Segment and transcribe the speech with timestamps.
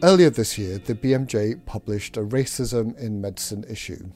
[0.00, 4.12] Earlier this year, the BMJ published a Racism in Medicine issue.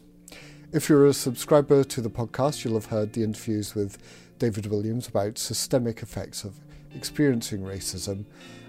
[0.73, 3.98] If you're a subscriber to the podcast, you'll have heard the interviews with
[4.39, 6.61] David Williams about systemic effects of
[6.95, 8.27] experiencing racism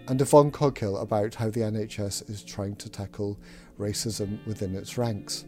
[0.07, 3.37] and Yvonne Coghill about how the NHS is trying to tackle
[3.77, 5.45] racism within its ranks.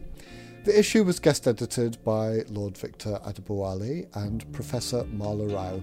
[0.62, 5.80] The issue was guest edited by Lord Victor Adebowale and Professor Mala Rao,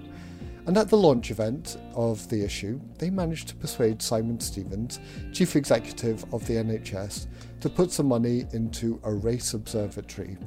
[0.65, 4.99] and at the launch event of the issue, they managed to persuade Simon Stevens,
[5.33, 7.27] Chief Executive of the NHS,
[7.59, 10.37] to put some money into a race observatory.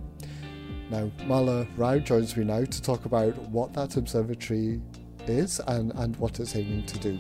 [0.91, 4.81] Now, Mala Rao joins me now to talk about what that observatory
[5.27, 7.17] is and, and what it's aiming to do.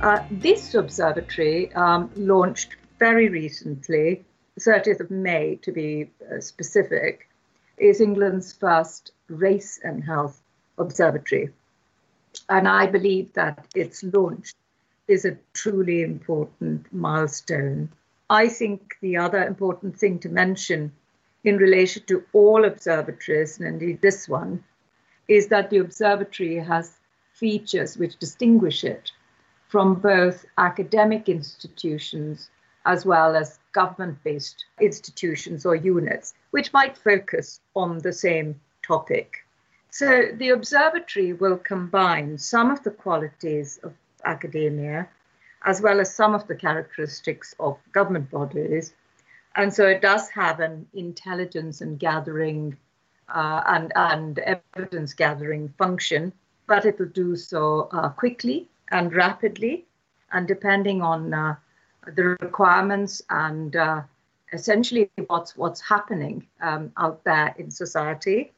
[0.00, 4.24] Uh, this observatory um, launched very recently,
[4.58, 7.27] 30th of May to be uh, specific,
[7.80, 10.40] is England's first race and health
[10.78, 11.50] observatory.
[12.48, 14.54] And I believe that its launch
[15.06, 17.90] is a truly important milestone.
[18.30, 20.92] I think the other important thing to mention
[21.44, 24.64] in relation to all observatories, and indeed this one,
[25.28, 26.98] is that the observatory has
[27.32, 29.12] features which distinguish it
[29.68, 32.50] from both academic institutions
[32.88, 39.44] as well as government based institutions or units, which might focus on the same topic.
[39.90, 43.92] So the observatory will combine some of the qualities of
[44.24, 45.08] academia
[45.66, 48.94] as well as some of the characteristics of government bodies.
[49.54, 52.76] And so it does have an intelligence and gathering
[53.28, 56.32] uh, and, and evidence gathering function,
[56.66, 59.84] but it will do so uh, quickly and rapidly.
[60.32, 61.56] And depending on uh,
[62.14, 64.02] the requirements and uh,
[64.52, 68.52] essentially what's what's happening um, out there in society,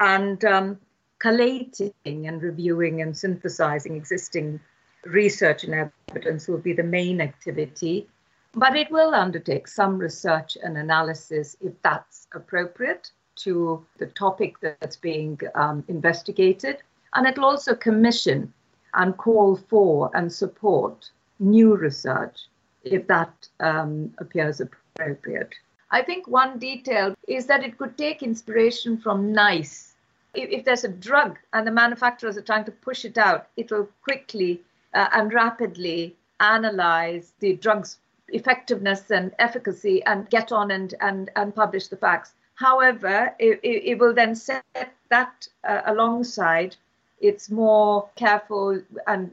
[0.00, 0.78] and um,
[1.18, 4.60] collating and reviewing and synthesizing existing
[5.04, 8.08] research and evidence will be the main activity.
[8.54, 14.96] But it will undertake some research and analysis if that's appropriate to the topic that's
[14.96, 16.78] being um, investigated.
[17.14, 18.52] And it'll also commission
[18.94, 22.46] and call for and support new research
[22.84, 25.54] if that um, appears appropriate.
[25.90, 29.94] I think one detail is that it could take inspiration from NICE.
[30.34, 33.88] If, if there's a drug and the manufacturers are trying to push it out, it'll
[34.02, 34.62] quickly
[34.94, 37.98] uh, and rapidly analyze the drug's
[38.28, 42.32] effectiveness and efficacy and get on and, and, and publish the facts.
[42.54, 44.64] However, it, it will then set
[45.10, 46.76] that uh, alongside
[47.20, 49.30] its more careful and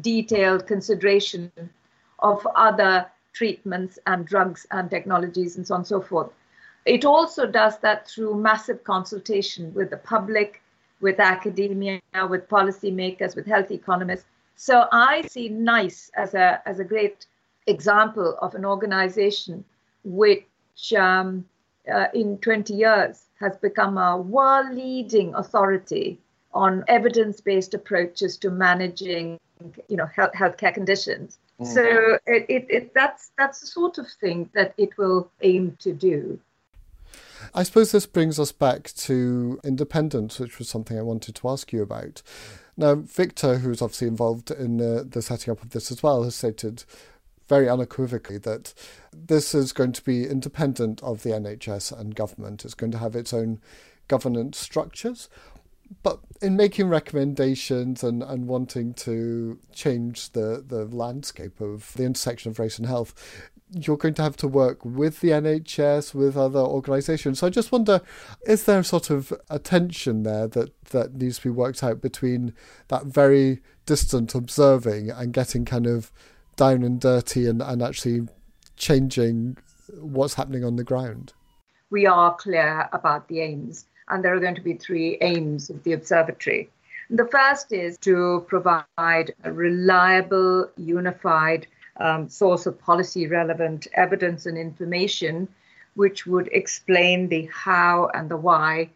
[0.00, 1.50] detailed consideration
[2.20, 6.30] of other treatments and drugs and technologies and so on and so forth.
[6.86, 10.62] It also does that through massive consultation with the public,
[11.00, 12.00] with academia,
[12.30, 14.26] with policymakers, with health economists.
[14.54, 17.26] So I see NICE as a, as a great
[17.66, 19.64] example of an organization
[20.04, 21.44] which um,
[21.92, 26.18] uh, in 20 years has become a world leading authority
[26.54, 29.38] on evidence-based approaches to managing
[29.88, 31.72] you know health, healthcare conditions mm-hmm.
[31.72, 35.92] so it, it, it, that's that's the sort of thing that it will aim to
[35.92, 36.38] do
[37.54, 41.72] I suppose this brings us back to independence, which was something I wanted to ask
[41.72, 42.22] you about.
[42.76, 46.34] Now, Victor, who's obviously involved in uh, the setting up of this as well, has
[46.34, 46.84] stated
[47.48, 48.74] very unequivocally that
[49.12, 52.64] this is going to be independent of the NHS and government.
[52.64, 53.60] It's going to have its own
[54.08, 55.28] governance structures
[56.02, 62.50] but in making recommendations and, and wanting to change the, the landscape of the intersection
[62.50, 63.14] of race and health,
[63.70, 67.40] you're going to have to work with the NHS, with other organisations.
[67.40, 68.00] So I just wonder,
[68.46, 72.54] is there sort of a tension there that, that needs to be worked out between
[72.88, 76.12] that very distant observing and getting kind of
[76.56, 78.28] down and dirty and, and actually
[78.76, 79.56] changing
[80.00, 81.32] what's happening on the ground?
[81.90, 85.82] We are clear about the aims and there are going to be three aims of
[85.82, 86.70] the observatory.
[87.10, 91.66] The first is to provide a reliable, unified
[91.98, 95.48] um, source of policy relevant evidence and information
[95.94, 98.90] which would explain the how and the why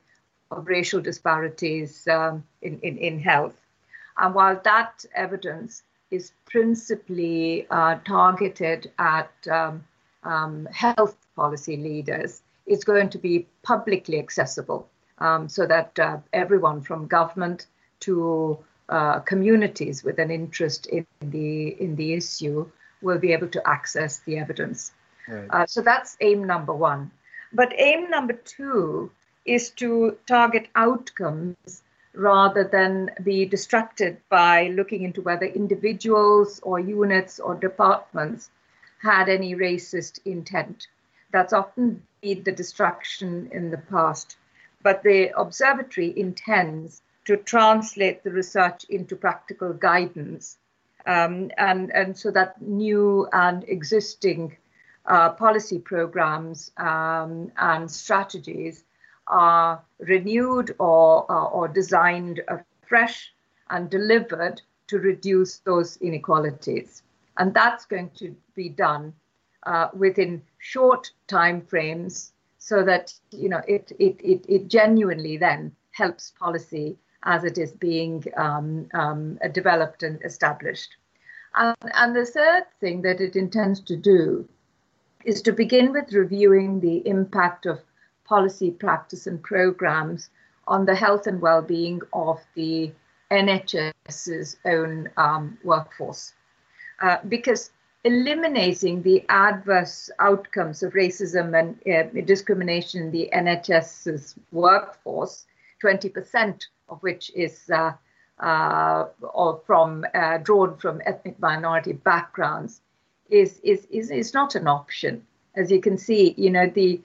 [0.51, 3.57] of racial disparities um, in, in, in health.
[4.19, 9.85] And while that evidence is principally uh, targeted at um,
[10.25, 14.89] um, health policy leaders, it's going to be publicly accessible
[15.21, 17.67] um, so that uh, everyone from government
[18.01, 18.59] to
[18.89, 22.67] uh, communities with an interest in the in the issue
[23.03, 24.93] will be able to access the evidence.
[25.29, 25.49] Right.
[25.51, 27.11] Uh, so that's aim number one.
[27.53, 29.11] But aim number two
[29.45, 31.83] is to target outcomes
[32.15, 38.51] rather than be distracted by looking into whether individuals or units or departments
[39.03, 40.89] had any racist intent.
[41.33, 44.37] That's often been the distraction in the past.
[44.83, 50.59] But the observatory intends to translate the research into practical guidance.
[51.07, 54.57] Um, and, and so that new and existing
[55.07, 58.85] uh, policy programs um, and strategies
[59.27, 63.33] are renewed or, uh, or designed afresh
[63.71, 67.03] and delivered to reduce those inequalities.
[67.39, 69.15] And that's going to be done
[69.65, 75.73] uh, within short time frames so that you know it, it, it, it genuinely then
[75.91, 80.97] helps policy as it is being um, um, developed and established.
[81.55, 84.49] And, and the third thing that it intends to do
[85.25, 87.81] is to begin with reviewing the impact of
[88.25, 90.31] policy, practice, and programs
[90.67, 92.93] on the health and well-being of the
[93.31, 96.33] NHS's own um, workforce.
[97.03, 97.71] Uh, because
[98.05, 105.47] eliminating the adverse outcomes of racism and uh, discrimination in the NHS's workforce,
[105.83, 107.93] 20% of which is uh,
[108.39, 112.81] uh, or from uh, drawn from ethnic minority backgrounds,
[113.29, 115.25] is, is, is, is not an option.
[115.55, 117.01] As you can see, you know, the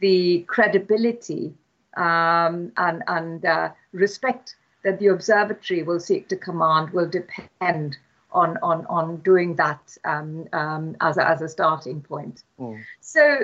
[0.00, 1.52] the credibility
[1.96, 7.98] um, and, and uh, respect that the observatory will seek to command will depend
[8.32, 12.44] on, on, on doing that um, um, as, a, as a starting point.
[12.58, 12.82] Mm.
[13.00, 13.40] So,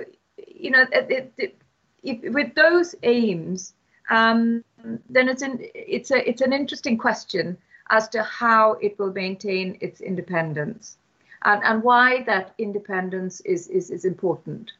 [0.46, 1.56] you know, it, it,
[2.02, 3.74] if, with those aims,
[4.10, 4.64] um,
[5.10, 7.56] then it's an, it's, a, it's an interesting question
[7.90, 10.98] as to how it will maintain its independence
[11.44, 14.72] and, and why that independence is, is, is important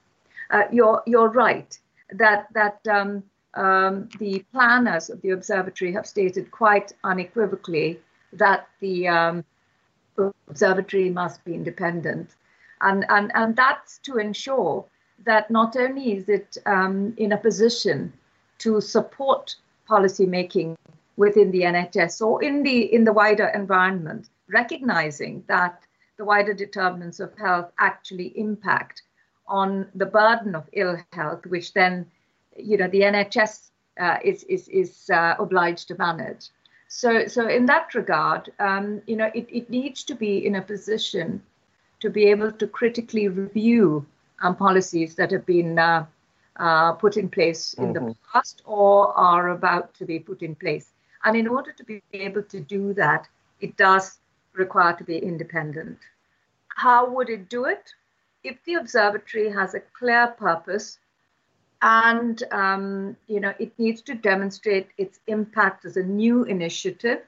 [0.51, 1.79] uh, you're you're right
[2.13, 3.23] that that um,
[3.55, 7.99] um, the planners of the observatory have stated quite unequivocally
[8.33, 9.45] that the um,
[10.49, 12.35] observatory must be independent,
[12.81, 14.85] and and and that's to ensure
[15.25, 18.13] that not only is it um, in a position
[18.59, 20.77] to support policy making
[21.17, 25.83] within the NHS or in the in the wider environment, recognizing that
[26.17, 29.03] the wider determinants of health actually impact
[29.47, 32.07] on the burden of ill health, which then,
[32.57, 33.71] you know, the NHS
[34.01, 36.49] uh, is is is uh, obliged to manage.
[36.89, 40.63] So so in that regard, um, you know, it, it needs to be in a
[40.63, 41.43] position
[42.01, 44.07] to be able to critically review
[44.43, 46.07] um, policies that have been uh,
[46.57, 48.09] uh put in place in mm-hmm.
[48.09, 50.93] the past or are about to be put in place.
[51.25, 53.29] And in order to be able to do that,
[53.61, 54.19] it does
[54.53, 55.99] require to be independent.
[56.69, 57.93] How would it do it?
[58.47, 60.99] if the observatory has a clear purpose
[61.83, 67.21] and um, you know it needs to demonstrate its impact as a new initiative.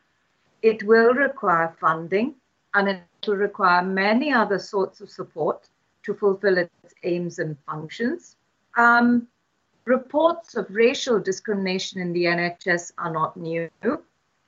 [0.62, 2.34] It will require funding
[2.74, 5.68] and it will require many other sorts of support
[6.04, 8.36] to fulfill its aims and functions.
[8.76, 9.28] Um,
[9.84, 13.70] reports of racial discrimination in the nhs are not new.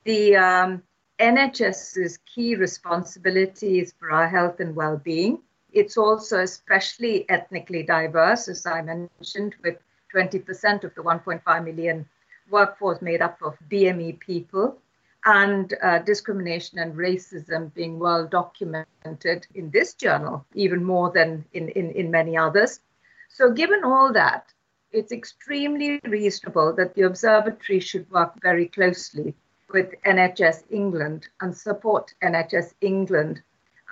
[0.05, 0.83] The um,
[1.19, 5.41] nhs's key responsibility is for our health and well-being.
[5.73, 9.77] It's also especially ethnically diverse, as I mentioned, with
[10.15, 12.07] 20% of the 1.5 million
[12.51, 14.79] workforce made up of BME people,
[15.25, 21.69] and uh, discrimination and racism being well documented in this journal, even more than in,
[21.71, 22.81] in, in many others.
[23.29, 24.53] So, given all that,
[24.93, 29.35] it's extremely reasonable that the observatory should work very closely
[29.73, 33.43] with NHS England and support NHS England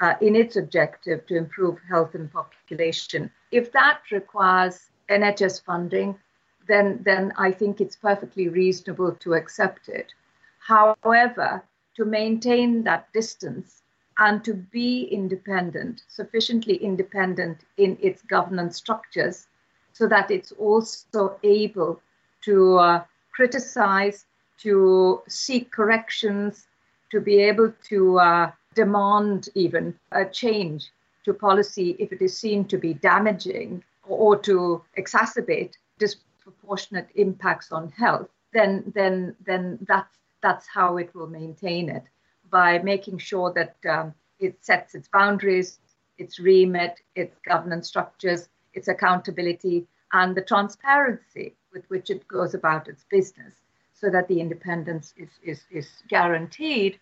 [0.01, 3.31] uh, in its objective to improve health and population.
[3.53, 6.19] If that requires NHS funding,
[6.67, 10.13] then, then I think it's perfectly reasonable to accept it.
[10.59, 11.63] However,
[11.97, 13.83] to maintain that distance
[14.19, 19.47] and to be independent, sufficiently independent in its governance structures,
[19.93, 22.01] so that it's also able
[22.43, 24.27] to uh, criticize,
[24.59, 26.67] to seek corrections,
[27.11, 30.91] to be able to uh, demand even a change
[31.25, 37.91] to policy if it is seen to be damaging or to exacerbate disproportionate impacts on
[37.91, 42.05] health, then then then that's that's how it will maintain it.
[42.51, 45.79] By making sure that um, it sets its boundaries,
[46.17, 52.89] its remit, its governance structures, its accountability, and the transparency with which it goes about
[52.89, 53.55] its business,
[53.93, 56.99] so that the independence is is, is guaranteed.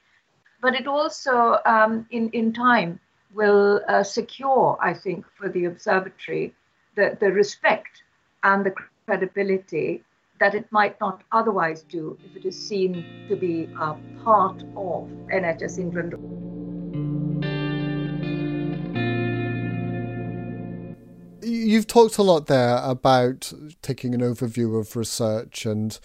[0.60, 2.98] But it also, um, in, in time,
[3.34, 6.54] will uh, secure, I think, for the observatory
[6.96, 8.02] the, the respect
[8.42, 8.72] and the
[9.06, 10.02] credibility
[10.40, 15.08] that it might not otherwise do if it is seen to be a part of
[15.32, 16.14] NHS England.
[21.42, 25.98] You've talked a lot there about taking an overview of research and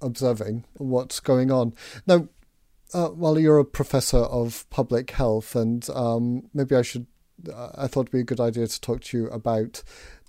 [0.00, 1.74] observing what's going on.
[2.06, 2.28] Now,
[2.94, 7.06] uh, you're a professor of public health, and um, maybe I should.
[7.52, 9.82] Uh, I thought it'd be a good idea to talk to you about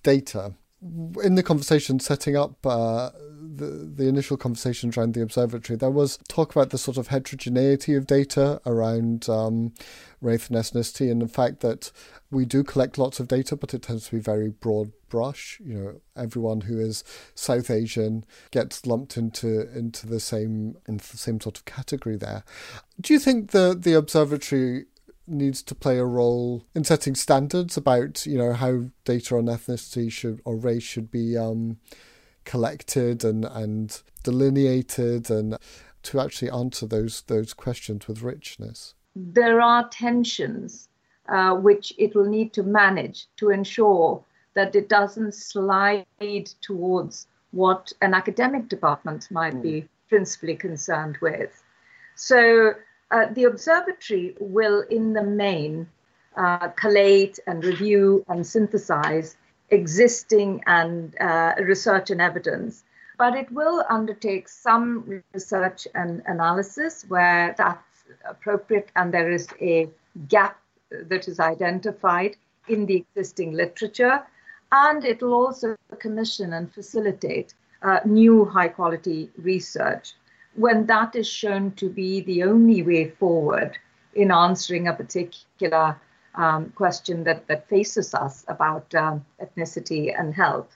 [0.03, 0.53] data.
[1.23, 3.09] In the conversation setting up uh,
[3.57, 7.95] the, the initial conversations around the observatory, there was talk about the sort of heterogeneity
[7.95, 9.73] of data around um,
[10.21, 11.91] race and ethnicity, and the fact that
[12.29, 15.59] we do collect lots of data, but it tends to be very broad brush.
[15.63, 21.17] You know, everyone who is South Asian gets lumped into into the same into the
[21.17, 22.43] same sort of category there.
[23.01, 24.85] Do you think the the observatory
[25.27, 30.11] needs to play a role in setting standards about you know how data on ethnicity
[30.11, 31.77] should or race should be um,
[32.45, 35.57] collected and and delineated and
[36.03, 40.87] to actually answer those those questions with richness there are tensions
[41.29, 46.05] uh, which it will need to manage to ensure that it doesn't slide
[46.61, 49.61] towards what an academic department might mm.
[49.61, 51.63] be principally concerned with.
[52.15, 52.73] So
[53.11, 55.87] uh, the observatory will, in the main,
[56.35, 59.37] uh, collate and review and synthesize
[59.69, 62.83] existing and uh, research and evidence.
[63.17, 69.89] But it will undertake some research and analysis where that's appropriate and there is a
[70.27, 70.59] gap
[70.91, 72.37] that is identified
[72.67, 74.23] in the existing literature.
[74.71, 80.13] And it will also commission and facilitate uh, new high quality research
[80.57, 83.77] when that is shown to be the only way forward
[84.15, 85.95] in answering a particular
[86.33, 90.75] um, question that, that faces us about um, ethnicity and health.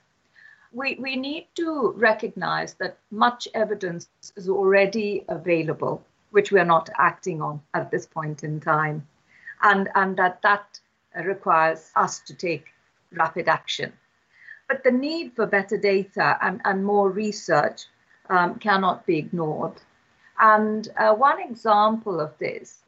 [0.72, 6.88] We, we need to recognize that much evidence is already available, which we are not
[6.98, 9.06] acting on at this point in time
[9.62, 10.78] and, and that that
[11.24, 12.66] requires us to take
[13.12, 13.92] rapid action.
[14.68, 17.82] But the need for better data and, and more research
[18.28, 19.80] um, cannot be ignored.
[20.38, 22.80] And uh, one example of this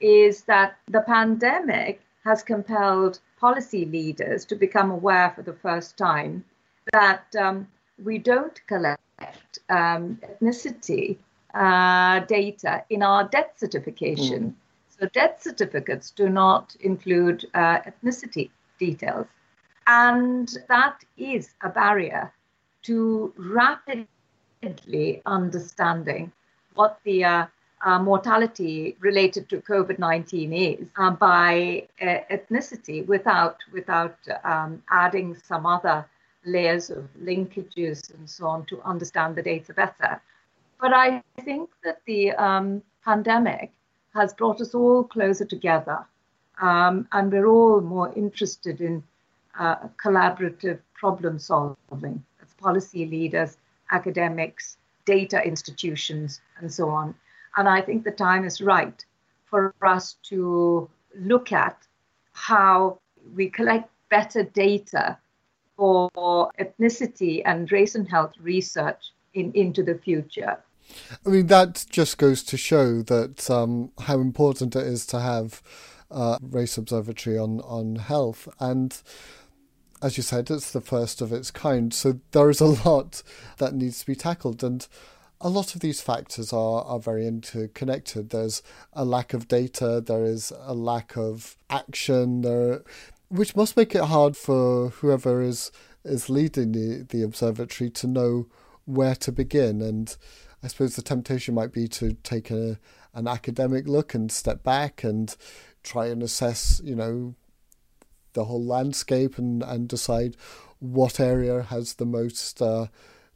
[0.00, 6.44] is that the pandemic has compelled policy leaders to become aware for the first time
[6.92, 7.68] that um,
[8.02, 11.18] we don't collect um, ethnicity
[11.54, 14.50] uh, data in our death certification.
[14.50, 14.54] Mm.
[14.98, 19.26] So death certificates do not include uh, ethnicity details.
[19.86, 22.32] And that is a barrier
[22.84, 23.32] to
[25.26, 26.32] understanding
[26.74, 27.46] what the uh,
[27.84, 35.36] uh, mortality related to COVID 19 is uh, by uh, ethnicity without, without um, adding
[35.36, 36.06] some other
[36.46, 40.20] layers of linkages and so on to understand the data better.
[40.80, 43.72] But I think that the um, pandemic
[44.14, 46.04] has brought us all closer together.
[46.60, 49.02] Um, and we're all more interested in
[49.58, 53.56] uh, collaborative problem solving as policy leaders,
[53.90, 57.14] academics, data institutions, and so on.
[57.56, 59.04] And I think the time is right
[59.44, 60.88] for us to
[61.18, 61.76] look at
[62.32, 62.98] how
[63.34, 65.18] we collect better data
[65.76, 70.58] for ethnicity and race and health research in, into the future.
[71.26, 75.62] I mean, that just goes to show that um, how important it is to have
[76.10, 79.00] uh, race observatory on on health, and
[80.04, 81.92] as you said, it's the first of its kind.
[81.94, 83.22] So there is a lot
[83.56, 84.86] that needs to be tackled, and
[85.40, 88.30] a lot of these factors are are very interconnected.
[88.30, 92.82] There's a lack of data, there is a lack of action, there,
[93.28, 95.72] which must make it hard for whoever is
[96.04, 98.46] is leading the, the observatory to know
[98.84, 100.14] where to begin and
[100.62, 102.78] I suppose the temptation might be to take a
[103.14, 105.34] an academic look and step back and
[105.82, 107.34] try and assess, you know,
[108.34, 110.36] the whole landscape and, and decide
[110.78, 112.86] what area has the most uh,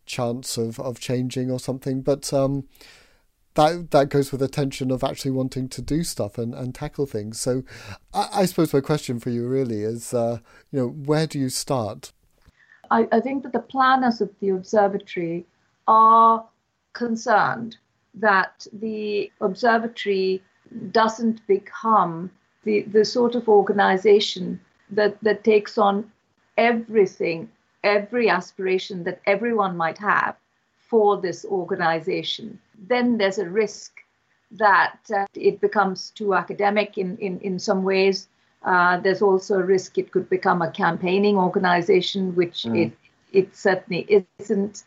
[0.06, 2.02] chance of, of changing or something.
[2.02, 2.68] But um,
[3.54, 7.06] that that goes with the tension of actually wanting to do stuff and, and tackle
[7.06, 7.40] things.
[7.40, 7.64] So
[8.14, 10.38] I, I suppose my question for you really is, uh,
[10.70, 12.12] you know, where do you start?
[12.90, 15.46] I, I think that the planners of the observatory
[15.86, 16.46] are
[16.92, 17.76] concerned
[18.14, 20.42] that the observatory
[20.90, 22.30] doesn't become
[22.64, 26.10] the, the sort of organization that, that takes on
[26.56, 27.48] everything,
[27.84, 30.36] every aspiration that everyone might have
[30.78, 32.58] for this organization.
[32.88, 34.00] Then there's a risk
[34.52, 38.28] that uh, it becomes too academic in, in, in some ways.
[38.62, 42.86] Uh, there's also a risk it could become a campaigning organization, which mm.
[42.86, 42.92] it,
[43.32, 44.84] it certainly isn't.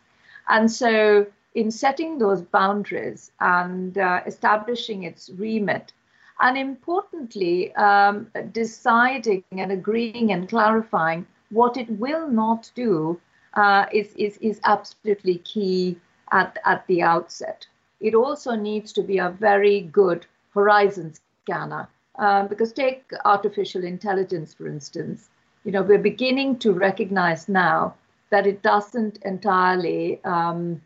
[0.49, 5.93] And so, in setting those boundaries and uh, establishing its remit,
[6.41, 13.19] and importantly, um, deciding and agreeing and clarifying what it will not do
[13.53, 15.97] uh, is, is, is absolutely key
[16.31, 17.67] at, at the outset.
[17.99, 21.87] It also needs to be a very good horizon scanner.
[22.17, 25.29] Um, because take artificial intelligence, for instance,
[25.63, 27.95] you know, we're beginning to recognize now
[28.31, 30.81] that it doesn't entirely um,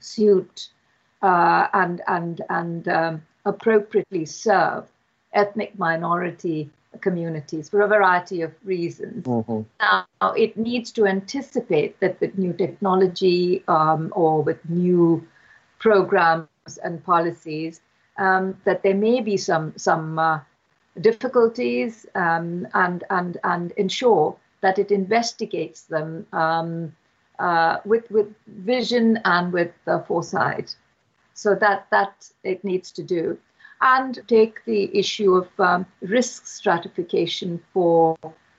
[0.00, 0.68] suit
[1.22, 4.84] uh, and and and um, appropriately serve
[5.32, 6.70] ethnic minority
[7.00, 9.26] communities for a variety of reasons.
[9.26, 9.62] Mm-hmm.
[9.80, 15.26] Now, it needs to anticipate that with new technology um, or with new
[15.78, 17.80] programs and policies,
[18.16, 20.40] um, that there may be some some uh,
[21.00, 26.94] difficulties um, and and and ensure that it investigates them um,
[27.38, 30.76] uh, with with vision and with uh, foresight.
[31.34, 33.38] So that that it needs to do.
[33.80, 38.16] And take the issue of um, risk stratification for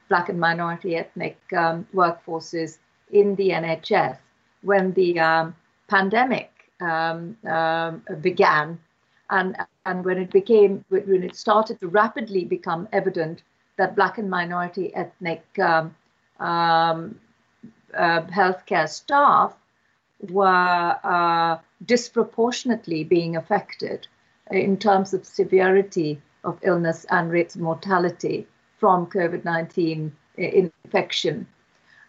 [0.10, 2.78] Black and minority ethnic um, workforces
[3.12, 4.18] in the NHS
[4.62, 5.56] when the um,
[5.88, 6.52] pandemic
[6.82, 8.78] um, um, began
[9.30, 9.56] and,
[9.86, 13.42] and when it became, when it started to rapidly become evident
[13.78, 15.96] that Black and minority ethnic um,
[17.98, 19.54] uh, healthcare staff
[20.30, 24.08] were uh, disproportionately being affected
[24.52, 31.48] in terms of severity of illness and rates of mortality from COVID 19 infection.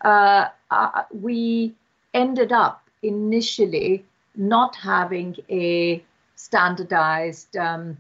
[0.05, 1.75] Uh, uh, we
[2.13, 4.05] ended up initially
[4.35, 6.05] not having a
[6.35, 7.97] standardized um,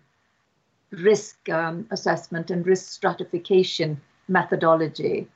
[0.90, 5.26] risk um, assessment and risk stratification methodology.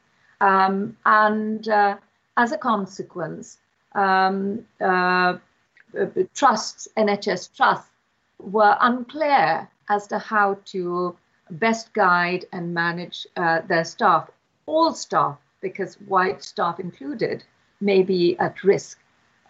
[0.40, 1.96] Um, and uh,
[2.36, 3.58] as a consequence,
[3.94, 5.38] um, uh, uh
[6.34, 7.90] trusts, NHS trusts,
[8.38, 11.16] were unclear as to how to
[11.50, 14.30] best guide and manage uh, their staff.
[14.66, 17.44] All staff, because white staff included,
[17.80, 18.98] may be at risk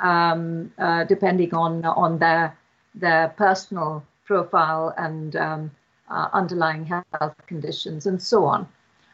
[0.01, 2.57] um, uh, depending on on their
[2.95, 5.71] their personal profile and um,
[6.09, 8.67] uh, underlying health conditions and so on.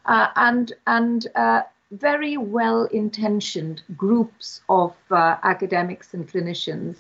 [0.06, 1.62] Uh, and and uh,
[1.92, 6.98] very well-intentioned groups of uh, academics and clinicians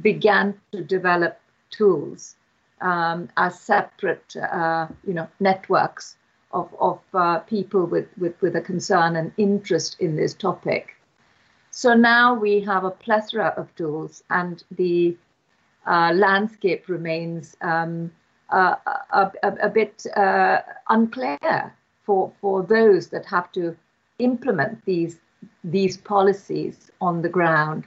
[0.00, 2.36] began to develop tools
[2.80, 6.16] um, as separate, uh, you know, networks
[6.52, 10.96] of, of uh, people with, with, with a concern and interest in this topic.
[11.70, 15.16] So now we have a plethora of tools, and the
[15.86, 18.10] uh, landscape remains um,
[18.50, 18.76] a,
[19.12, 21.72] a, a, bit uh, unclear
[22.04, 23.76] for, for those that have to
[24.18, 25.20] implement these,
[25.62, 27.84] these policies on the ground.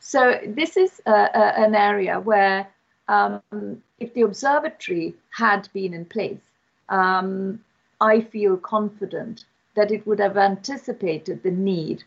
[0.00, 2.66] So this is an area where
[3.08, 6.40] um, if the observatory had been in place,
[6.88, 7.60] um,
[8.00, 12.02] I feel confident that it would have anticipated the need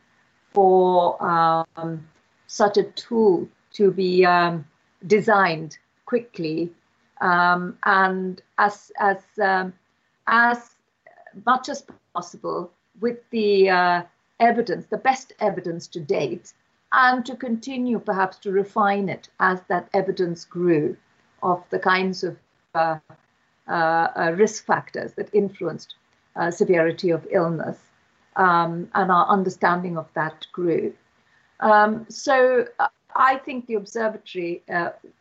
[0.51, 2.07] for um,
[2.47, 4.65] such a tool to be um,
[5.07, 6.71] designed quickly.
[7.21, 9.73] Um, and as as um,
[10.27, 10.75] as
[11.45, 14.01] much as possible with the uh,
[14.39, 16.53] evidence, the best evidence to date,
[16.93, 20.95] and to continue perhaps to refine it as that evidence grew
[21.41, 22.37] of the kinds of
[22.75, 22.97] uh,
[23.67, 23.71] uh,
[24.15, 25.95] uh risk factors that influenced
[26.35, 27.77] uh, severity of illness
[28.35, 30.93] um, and our understanding of that grew.
[31.59, 34.63] Um, so uh, I think the observatory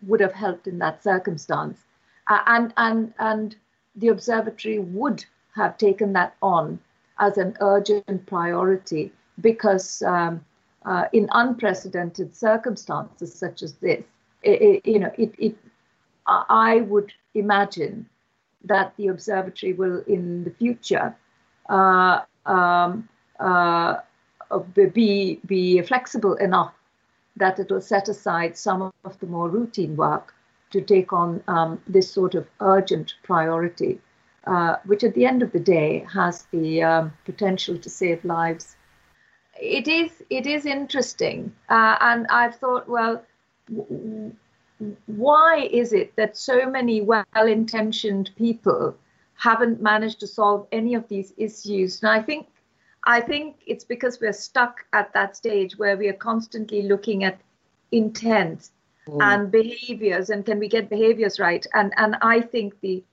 [0.07, 1.79] would have helped in that circumstance,
[2.27, 3.57] and and and
[3.97, 6.79] the observatory would have taken that on
[7.19, 10.43] as an urgent priority because um,
[10.85, 14.05] uh, in unprecedented circumstances such as this,
[14.43, 15.57] it, it, you know, it, it,
[16.27, 18.09] I would imagine
[18.65, 21.15] that the observatory will, in the future,
[21.69, 23.99] uh, um, uh,
[24.93, 26.75] be be flexible enough
[27.37, 30.35] that it will set aside some of the more routine work
[30.71, 34.01] to take on um, this sort of urgent priority,
[34.47, 38.77] uh, which at the end of the day has the um, potential to save lives
[39.63, 43.25] it is it is interesting, uh, and I've thought, well,
[43.73, 44.35] w-
[45.07, 48.97] why is it that so many well-intentioned people
[49.37, 52.03] haven't managed to solve any of these issues?
[52.03, 52.49] And I think
[53.05, 57.39] I think it's because we're stuck at that stage where we are constantly looking at
[57.93, 58.71] intent
[59.07, 59.23] mm.
[59.23, 61.65] and behaviors and can we get behaviors right?
[61.73, 63.05] And and I think the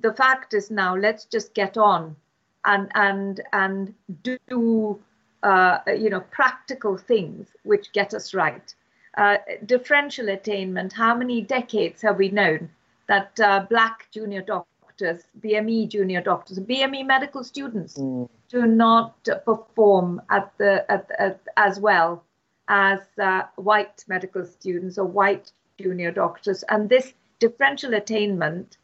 [0.00, 2.16] the fact is now let's just get on
[2.64, 4.98] and and and do
[5.42, 8.74] uh, you know, practical things which get us right.
[9.16, 12.70] uh, differential attainment, how many decades have we known
[13.08, 18.28] that uh, black junior doctors, BME junior doctors, BME medical students mm.
[18.48, 22.22] do not perform at the, at, at, as well
[22.68, 25.50] as uh, white medical students or white
[25.80, 26.62] junior doctors.
[26.68, 28.76] And this differential attainment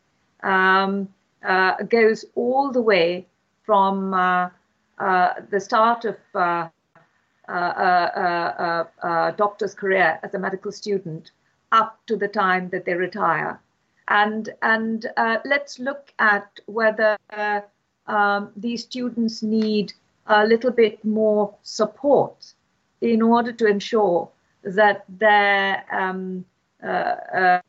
[0.43, 1.09] um,
[1.45, 3.27] uh, goes all the way
[3.65, 4.51] from uh, uh,
[4.99, 6.69] the start of uh,
[7.49, 11.31] a, a, a, doctor's career as a medical student
[11.73, 13.61] up to the time that they retire.
[14.09, 17.61] And, and uh, let's look at whether uh,
[18.07, 19.93] um, these students need
[20.27, 22.53] a little bit more support
[23.01, 24.29] in order to ensure
[24.63, 26.45] that their um,
[26.83, 27.17] uh,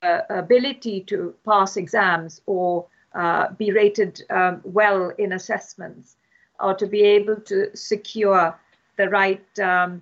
[0.03, 6.17] uh ability to pass exams or uh, be rated um, well in assessments
[6.59, 8.57] or to be able to secure
[8.97, 10.01] the right um,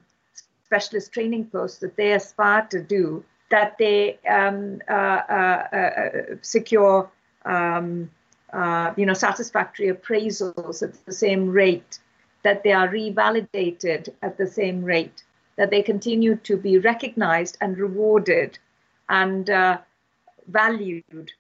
[0.66, 6.10] specialist training posts that they aspire to do, that they um, uh, uh, uh,
[6.42, 7.10] secure,
[7.46, 8.10] um,
[8.54, 12.00] uh, you know, satisfactory appraisals at the same rate,
[12.44, 15.24] that they are revalidated at the same rate,
[15.58, 18.58] that they continue to be recognized and rewarded
[19.10, 19.78] and uh,
[20.48, 21.32] valued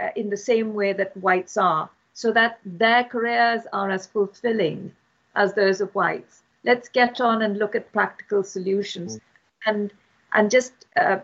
[0.00, 4.90] uh, in the same way that whites are, so that their careers are as fulfilling
[5.34, 6.42] as those of whites.
[6.64, 9.16] Let's get on and look at practical solutions.
[9.16, 9.20] Mm.
[9.66, 9.92] and
[10.32, 11.18] and just uh,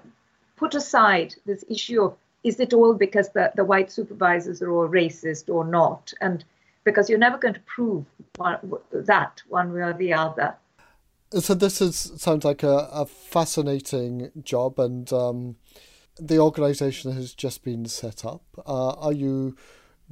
[0.56, 4.88] put aside this issue of is it all because the, the white supervisors are all
[4.88, 6.12] racist or not?
[6.20, 6.44] And
[6.84, 8.04] because you're never going to prove
[8.36, 8.58] one,
[8.92, 10.54] that one way or the other.
[11.30, 15.56] So this is sounds like a, a fascinating job and um,
[16.20, 18.42] the organization has just been set up.
[18.66, 19.56] Uh, are you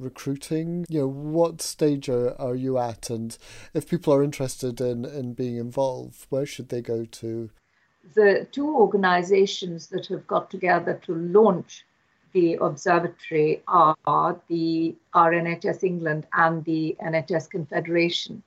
[0.01, 0.85] recruiting?
[0.89, 3.09] You know, what stage are, are you at?
[3.09, 3.37] And
[3.73, 7.49] if people are interested in, in being involved, where should they go to?
[8.15, 11.85] The two organizations that have got together to launch
[12.33, 18.41] the observatory are the RNHS England and the NHS Confederation.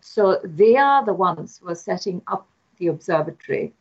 [0.00, 2.46] So they are the ones who are setting up
[2.78, 3.72] the observatory.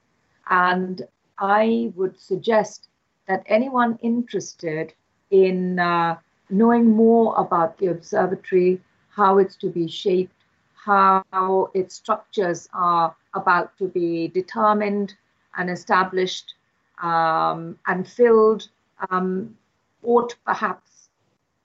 [0.50, 1.02] And
[1.38, 2.88] I would suggest
[3.28, 4.94] that anyone interested
[5.32, 6.18] in uh,
[6.52, 10.34] knowing more about the observatory, how it's to be shaped,
[10.74, 15.14] how its structures are about to be determined
[15.58, 16.54] and established
[17.02, 18.68] um, and filled,
[19.10, 19.56] um,
[20.04, 21.10] ought perhaps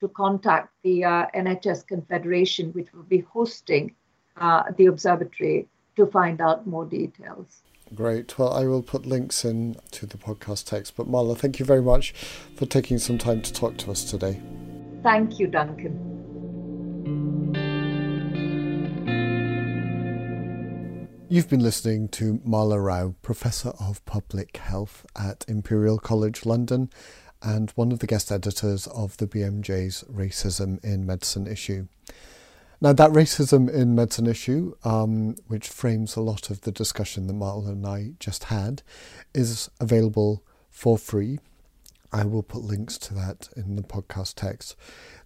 [0.01, 3.94] to contact the uh, NHS Confederation, which will be hosting
[4.37, 7.62] uh, the observatory, to find out more details.
[7.94, 8.38] Great.
[8.38, 10.96] Well, I will put links in to the podcast text.
[10.96, 12.12] But Mala, thank you very much
[12.55, 14.40] for taking some time to talk to us today.
[15.02, 16.06] Thank you, Duncan.
[21.28, 26.88] You've been listening to Mala Rao, Professor of Public Health at Imperial College London
[27.42, 31.88] and one of the guest editors of the BMJ's Racism in Medicine issue.
[32.80, 37.32] Now, that racism in medicine issue, um, which frames a lot of the discussion that
[37.32, 38.82] Mala and I just had,
[39.35, 41.38] is available for free
[42.16, 44.74] I will put links to that in the podcast text.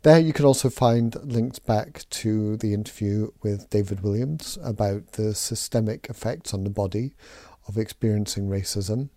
[0.03, 5.33] There you can also find links back to the interview with David Williams about the
[5.33, 7.13] systemic effects on the body
[7.69, 9.11] of experiencing racism,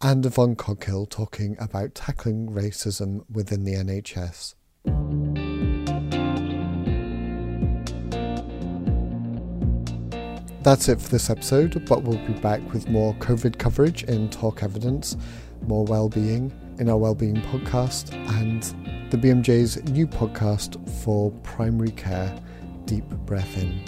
[0.00, 4.54] and Yvonne Coghill talking about tackling racism within the NHS.
[10.62, 14.62] That's it for this episode, but we'll be back with more COVID coverage in Talk
[14.62, 15.16] Evidence,
[15.62, 18.62] more well-being in our Wellbeing podcast and
[19.10, 22.36] the BMJ's new podcast for primary care,
[22.84, 23.82] Deep Breath In.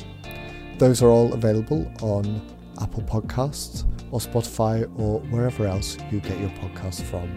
[0.78, 2.40] Those are all available on
[2.80, 7.28] Apple Podcasts or Spotify or wherever else you get your podcasts from.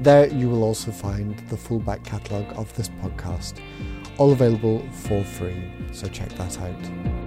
[0.00, 3.60] There you will also find the full back catalogue of this podcast,
[4.18, 7.23] all available for free, so check that out.